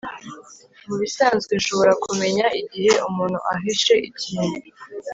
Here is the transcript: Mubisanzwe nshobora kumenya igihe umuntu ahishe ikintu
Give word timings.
Mubisanzwe 0.87 1.51
nshobora 1.59 1.93
kumenya 2.03 2.45
igihe 2.61 2.91
umuntu 3.09 3.37
ahishe 3.53 3.93
ikintu 4.09 4.57